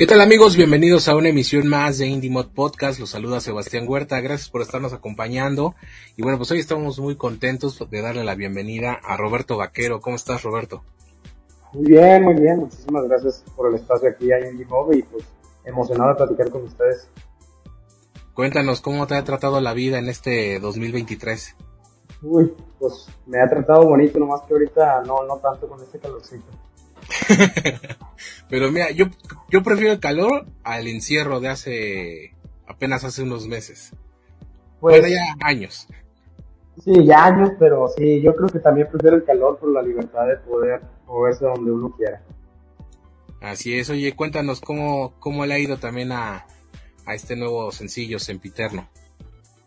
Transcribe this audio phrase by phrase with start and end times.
[0.00, 0.56] ¿Qué tal amigos?
[0.56, 2.98] Bienvenidos a una emisión más de Indie Mod Podcast.
[2.98, 4.18] Los saluda Sebastián Huerta.
[4.22, 5.74] Gracias por estarnos acompañando.
[6.16, 10.00] Y bueno, pues hoy estamos muy contentos de darle la bienvenida a Roberto Vaquero.
[10.00, 10.82] ¿Cómo estás, Roberto?
[11.74, 12.60] Muy bien, muy bien.
[12.60, 15.22] Muchísimas gracias por el espacio aquí en Indie Mod y pues
[15.66, 17.06] emocionado de platicar con ustedes.
[18.32, 21.56] Cuéntanos cómo te ha tratado la vida en este 2023.
[22.22, 26.46] Uy, pues me ha tratado bonito, nomás que ahorita no, no tanto con este calorcito.
[28.48, 29.06] Pero mira, yo,
[29.48, 32.34] yo prefiero el calor al encierro de hace
[32.66, 33.92] apenas hace unos meses.
[34.80, 35.86] Pues, bueno, ya años.
[36.82, 40.26] Sí, ya años, pero sí, yo creo que también prefiero el calor por la libertad
[40.26, 42.22] de poder moverse donde uno quiera.
[43.42, 46.46] Así es, oye, cuéntanos cómo, cómo le ha ido también a,
[47.04, 48.88] a este nuevo sencillo, Sempiterno.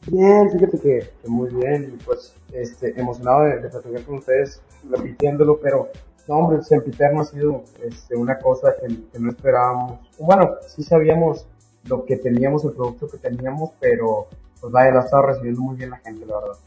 [0.08, 5.59] Bien, fíjate que, que muy bien, pues este, emocionado de, de platicar con ustedes, repitiéndolo,
[5.59, 5.90] pero
[6.28, 10.00] no, hombre, Sempiterno ha sido este, una cosa que, que, no esperábamos.
[10.18, 11.46] Bueno, sí sabíamos
[11.86, 14.28] lo que teníamos, el producto que teníamos, pero
[14.62, 16.58] pues vaya, lo ha estado recibiendo muy bien la gente, la verdad.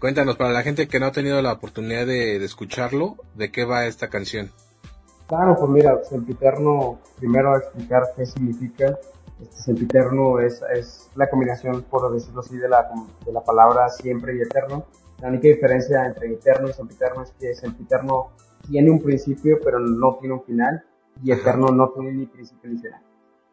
[0.00, 3.64] Cuéntanos, para la gente que no ha tenido la oportunidad de, de escucharlo, ¿de qué
[3.64, 4.50] va esta canción?
[5.28, 8.98] Claro, pues mira, Sempiterno, primero a explicar qué significa.
[9.40, 12.88] Este Sempiterno es, es la combinación, por decirlo así, de la,
[13.24, 14.86] de la palabra siempre y eterno.
[15.20, 18.30] La única diferencia entre eterno y sempiterno es que sempiterno
[18.68, 20.84] tiene un principio pero no tiene un final
[21.22, 23.00] y eterno no tiene ni principio ni final.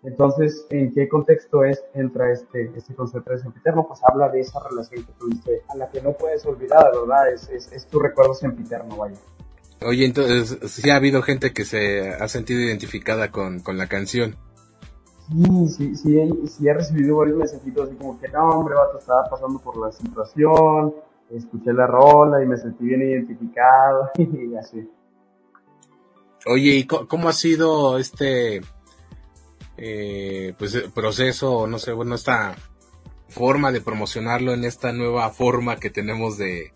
[0.04, 3.88] Entonces, ¿en qué contexto es entra este, este concepto de sempiterno?
[3.88, 7.34] Pues habla de esa relación que tuviste, a la que no puedes olvidar, ¿verdad?
[7.34, 9.18] Es, es, es tu recuerdo sempiterno, vaya.
[9.82, 14.36] Oye, entonces, sí ha habido gente que se ha sentido identificada con, con la canción.
[15.28, 19.28] Sí, sí, sí, sí he recibido varios mensajitos así como que, no, hombre, vato, estaba
[19.28, 20.94] pasando por la situación,
[21.32, 24.90] escuché la rola y me sentí bien identificado y así.
[26.46, 28.62] Oye, ¿y cómo ha sido este
[29.78, 32.56] eh, pues proceso, no sé, bueno, esta
[33.30, 36.72] forma de promocionarlo en esta nueva forma que tenemos de,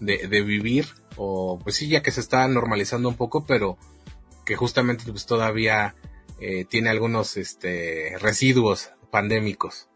[0.00, 0.86] de, de vivir?
[1.16, 3.78] O pues sí, ya que se está normalizando un poco, pero
[4.44, 5.94] que justamente pues todavía
[6.40, 9.88] eh, tiene algunos este residuos pandémicos.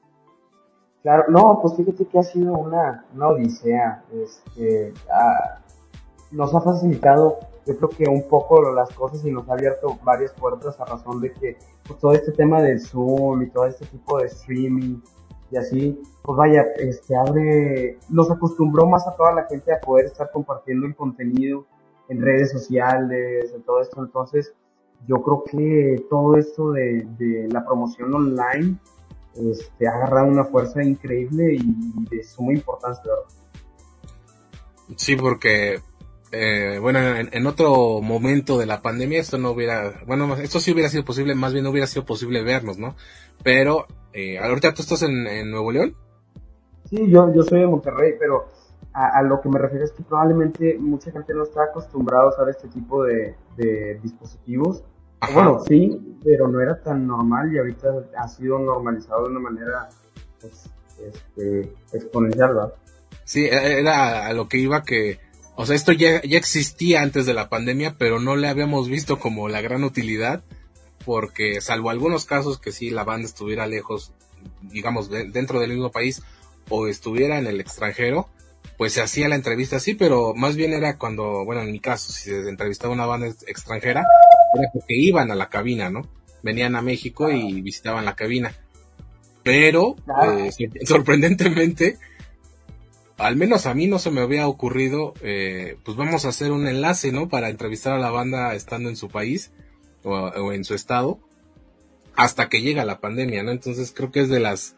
[1.02, 4.04] Claro, no, pues fíjate que ha sido una, una odisea.
[4.12, 4.94] Este,
[6.30, 10.32] nos ha facilitado, yo creo que un poco las cosas y nos ha abierto varias
[10.32, 14.18] puertas a razón de que pues, todo este tema del Zoom y todo este tipo
[14.18, 15.00] de streaming
[15.50, 20.06] y así, pues vaya, este abre, nos acostumbró más a toda la gente a poder
[20.06, 21.66] estar compartiendo el contenido
[22.08, 24.02] en redes sociales, en todo esto.
[24.02, 24.54] Entonces,
[25.06, 28.78] yo creo que todo esto de, de la promoción online
[29.34, 31.74] este, ha agarrado una fuerza increíble y
[32.10, 33.42] de suma importancia, ¿verdad?
[34.96, 35.80] Sí, porque,
[36.32, 40.72] eh, bueno, en, en, otro momento de la pandemia esto no hubiera, bueno, esto sí
[40.72, 42.94] hubiera sido posible, más bien no hubiera sido posible vernos, ¿no?
[43.42, 45.94] Pero, eh, ahorita tú estás en, en, Nuevo León.
[46.90, 48.48] Sí, yo, yo soy de Monterrey, pero
[48.92, 52.28] a, a, lo que me refiero es que probablemente mucha gente no está acostumbrada a
[52.28, 54.84] usar este tipo de, de dispositivos.
[55.22, 55.34] Ajá.
[55.34, 57.88] Bueno, sí, pero no era tan normal y ahorita
[58.18, 59.88] ha sido normalizado de una manera
[60.40, 60.68] pues,
[61.00, 62.72] este, exponencial, ¿verdad?
[63.22, 65.20] Sí, era a lo que iba que,
[65.54, 69.20] o sea, esto ya, ya existía antes de la pandemia, pero no le habíamos visto
[69.20, 70.42] como la gran utilidad,
[71.06, 74.12] porque salvo algunos casos que sí la banda estuviera lejos,
[74.60, 76.20] digamos, de, dentro del mismo país,
[76.68, 78.28] o estuviera en el extranjero,
[78.76, 82.12] pues se hacía la entrevista así, pero más bien era cuando, bueno, en mi caso,
[82.12, 84.04] si se entrevistaba una banda extranjera,
[84.54, 86.02] era porque iban a la cabina, ¿no?
[86.42, 88.52] Venían a México y visitaban la cabina.
[89.42, 90.50] Pero, eh,
[90.84, 91.98] sorprendentemente,
[93.18, 96.66] al menos a mí no se me había ocurrido, eh, pues vamos a hacer un
[96.66, 97.28] enlace, ¿no?
[97.28, 99.52] Para entrevistar a la banda estando en su país
[100.02, 101.20] o, o en su estado,
[102.16, 103.50] hasta que llega la pandemia, ¿no?
[103.50, 104.76] Entonces creo que es de las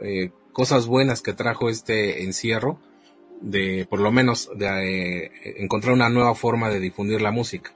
[0.00, 2.78] eh, cosas buenas que trajo este encierro,
[3.40, 7.74] de por lo menos de eh, encontrar una nueva forma de difundir la música.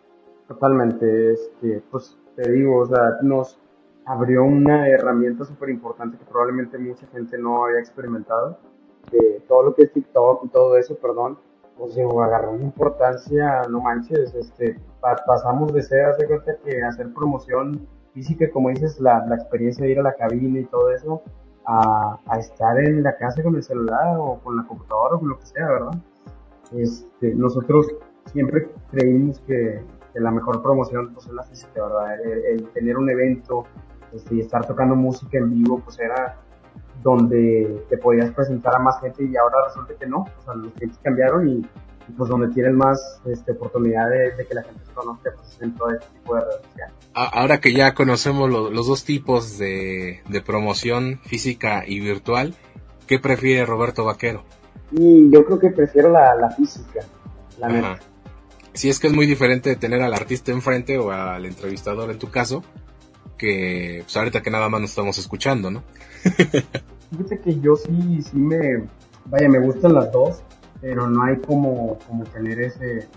[0.50, 3.56] Totalmente, este, pues te digo, o sea, nos
[4.05, 8.58] abrió una herramienta súper importante que probablemente mucha gente no había experimentado,
[9.12, 11.38] de todo lo que es TikTok y todo eso, perdón,
[11.79, 16.82] pues digo, agarró una importancia, no manches, este, pa pasamos de ser, hace cuenta que
[16.82, 20.91] hacer promoción física, como dices, la, la experiencia de ir a la cabina y todo
[20.91, 21.23] eso,
[21.64, 25.29] a, a, estar en la casa con el celular o con la computadora o con
[25.29, 25.93] lo que sea, ¿verdad?
[26.73, 27.87] este, nosotros
[28.32, 29.81] siempre creímos que,
[30.15, 32.21] la mejor promoción pues es la física, ¿verdad?
[32.25, 33.65] El, tener un evento
[34.12, 36.37] este, y estar tocando música en vivo pues era
[37.03, 40.73] donde te podías presentar a más gente y ahora resulta que no, o sea, los
[40.75, 41.67] clientes cambiaron y,
[42.17, 45.91] pues donde tienen más este, oportunidad de, que la gente se conozca pues en todo
[45.91, 46.95] este tipo de redes sociales.
[47.15, 52.56] Ahora que ya conocemos los dos tipos de, de promoción física y virtual,
[53.06, 54.43] ¿qué prefiere Roberto Vaquero?
[54.91, 57.01] Y yo creo que prefiero la, la física,
[57.59, 57.99] la neta.
[58.72, 62.19] Si es que es muy diferente de tener al artista enfrente o al entrevistador en
[62.19, 62.62] tu caso,
[63.37, 65.82] que pues ahorita que nada más nos estamos escuchando, ¿no?
[67.11, 68.87] Fíjate que yo sí, sí me,
[69.25, 70.43] vaya, me gustan las dos,
[70.81, 73.08] pero no hay como, como tener ese,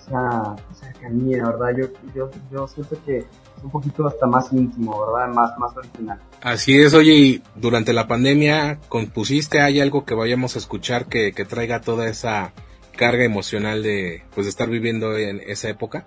[0.00, 1.70] esa cercanía, ¿verdad?
[1.76, 5.34] Yo, yo, yo siento que es un poquito hasta más íntimo, ¿verdad?
[5.34, 6.20] Más, más original.
[6.42, 9.60] Así es, oye, y durante la pandemia, ¿compusiste?
[9.60, 12.52] ¿Hay algo que vayamos a escuchar que, que traiga toda esa
[12.96, 16.04] carga emocional de, pues, de estar viviendo en esa época?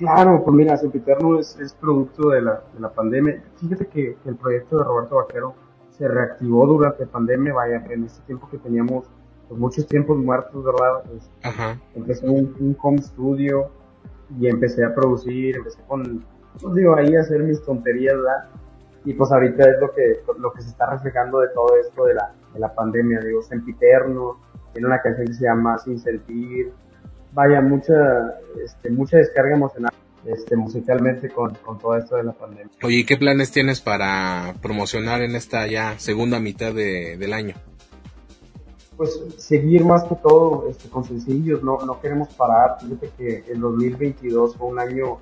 [0.00, 3.42] Claro, pues mira, Sempiterno es, es producto de la, de la pandemia.
[3.56, 5.54] Fíjate que, el proyecto de Roberto Vaquero
[5.90, 9.04] se reactivó durante la pandemia, vaya, en este tiempo que teníamos
[9.46, 11.02] pues, muchos tiempos muertos, ¿verdad?
[11.06, 11.78] Pues, Ajá.
[11.94, 13.70] Empecé un, un, home studio
[14.38, 16.24] y empecé a producir, empecé con,
[16.62, 18.48] pues digo, ahí a hacer mis tonterías, ¿verdad?
[19.04, 22.14] Y pues ahorita es lo que, lo que se está reflejando de todo esto de
[22.14, 24.38] la, de la pandemia, digo, Sempiterno,
[24.72, 26.72] tiene una canción que se llama Sin Sentir,
[27.32, 27.94] vaya, mucha,
[28.62, 29.92] este, mucha descarga emocional
[30.24, 32.70] este, musicalmente con, con todo esto de la pandemia.
[32.82, 37.54] Oye, ¿qué planes tienes para promocionar en esta ya segunda mitad de, del año?
[38.96, 42.76] Pues seguir más que todo este, con sencillos, no, no queremos parar.
[42.80, 45.18] Fíjate que el 2022 fue un año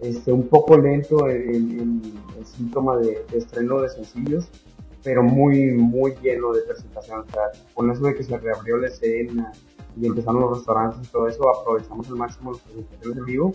[0.00, 2.02] este, un poco lento en,
[2.38, 4.48] el síntoma de, estreno de sencillos,
[5.04, 7.20] pero muy, muy lleno de presentación.
[7.20, 9.52] O sea, con eso de que se reabrió la escena,
[9.96, 13.52] y empezamos los restaurantes y todo eso, aprovechamos al máximo los presentaciones en vivo.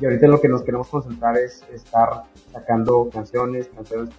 [0.00, 4.14] Y ahorita lo que nos queremos concentrar es estar sacando canciones, canciones.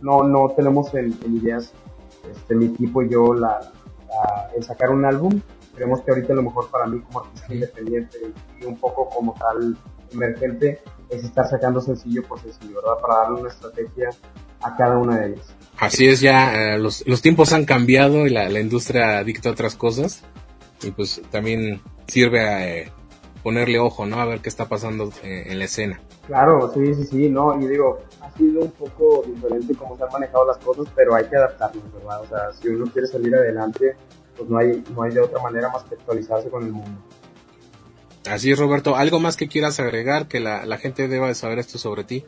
[0.00, 1.72] No, no tenemos en, ideas,
[2.30, 3.72] este, mi equipo y yo, la,
[4.54, 5.40] el sacar un álbum.
[5.74, 8.18] Creemos que ahorita lo mejor para mí como artista independiente
[8.60, 9.76] y un poco como tal
[10.12, 13.00] emergente es estar sacando sencillo por sencillo, ¿verdad?
[13.00, 14.10] Para darle una estrategia
[14.62, 15.54] a cada una de ellas.
[15.78, 19.74] Así es, ya eh, los, los tiempos han cambiado y la, la industria dicta otras
[19.74, 20.22] cosas
[20.82, 22.92] y pues también sirve a eh,
[23.42, 24.20] ponerle ojo, ¿no?
[24.20, 26.00] A ver qué está pasando eh, en la escena.
[26.26, 30.12] Claro, sí, sí, sí, no, y digo, ha sido un poco diferente cómo se han
[30.12, 32.20] manejado las cosas, pero hay que adaptarnos, ¿verdad?
[32.20, 33.96] O sea, si uno quiere salir adelante,
[34.36, 37.02] pues no hay, no hay de otra manera más que actualizarse con el mundo.
[38.30, 38.94] Así es, Roberto.
[38.94, 42.24] ¿Algo más que quieras agregar que la, la gente deba de saber esto sobre ti?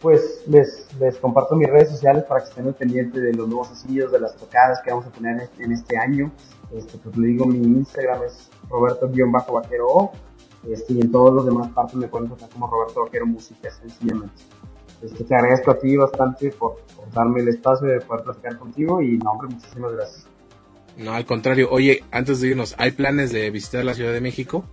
[0.00, 4.10] Pues les, les comparto mis redes sociales para que estén pendientes de los nuevos sencillos,
[4.10, 6.32] de las tocadas que vamos a tener en este año.
[6.74, 10.12] Este, pues le digo, mi Instagram es roberto-vaquero
[10.68, 14.34] este, y en todos los demás partes me pueden encontrar como Roberto Vaquero Música, sencillamente.
[15.02, 16.76] Este, te agradezco a ti bastante por,
[17.14, 20.26] darme el espacio de poder platicar contigo y no, hombre, muchísimas gracias.
[20.96, 21.68] No, al contrario.
[21.70, 24.64] Oye, antes de irnos, ¿hay planes de visitar la Ciudad de México?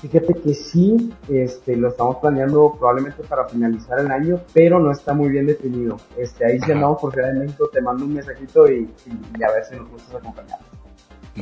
[0.00, 5.12] Fíjate que sí, este, lo estamos planeando probablemente para finalizar el año, pero no está
[5.12, 5.98] muy bien definido.
[6.16, 8.88] Este, ahí si andamos por Ciudad de México, te mando un mensajito y,
[9.46, 10.58] a ver si nos gustas acompañar.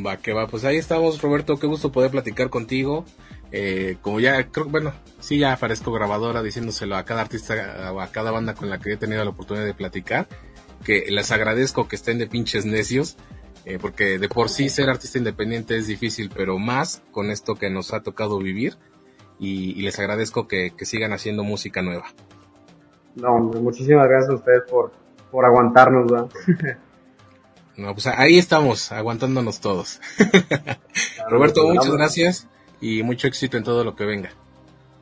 [0.04, 3.04] Va, que va, pues ahí estamos, Roberto, qué gusto poder platicar contigo.
[3.52, 8.08] Eh, como ya, creo, bueno, sí ya aparezco grabadora diciéndoselo a cada artista o a
[8.08, 10.26] cada banda con la que he tenido la oportunidad de platicar,
[10.84, 13.16] que les agradezco que estén de pinches necios
[13.64, 17.70] eh, porque de por sí ser artista independiente es difícil, pero más con esto que
[17.70, 18.76] nos ha tocado vivir
[19.38, 22.06] y, les agradezco que, sigan haciendo música nueva.
[23.14, 24.92] No, muchísimas gracias a ustedes por,
[25.30, 26.10] por aguantarnos,
[27.76, 30.00] no, pues ahí estamos, aguantándonos todos.
[31.28, 32.48] Roberto, muchas gracias
[32.80, 34.30] y mucho éxito en todo lo que venga.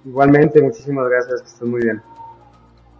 [0.04, 2.02] Igualmente, muchísimas gracias, que estén muy bien.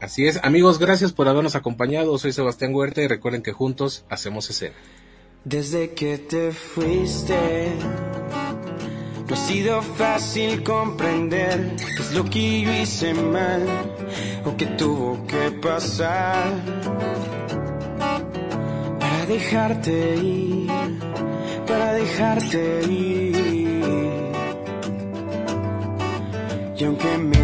[0.01, 2.19] Así es, amigos, gracias por habernos acompañado.
[2.19, 4.75] Soy Sebastián Huerta y recuerden que juntos hacemos escena.
[5.49, 7.69] Desde que te fuiste,
[9.29, 13.65] no ha sido fácil comprender qué es lo que yo hice mal
[14.45, 16.51] o qué tuvo que pasar
[18.99, 20.69] para dejarte ir,
[21.65, 23.37] para dejarte ir.
[26.77, 27.36] Y aunque me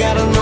[0.00, 0.39] got enough.